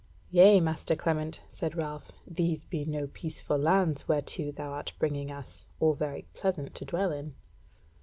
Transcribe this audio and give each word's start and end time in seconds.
"Yea, 0.31 0.59
master 0.59 0.95
Clement," 0.95 1.41
said 1.51 1.75
Ralph, 1.77 2.11
"these 2.25 2.63
be 2.63 2.85
no 2.85 3.05
peaceful 3.05 3.59
lands 3.59 4.07
whereto 4.07 4.49
thou 4.51 4.71
art 4.71 4.93
bringing 4.97 5.29
us, 5.29 5.65
or 5.79 5.95
very 5.95 6.23
pleasant 6.33 6.73
to 6.73 6.85
dwell 6.85 7.11
in." 7.11 7.35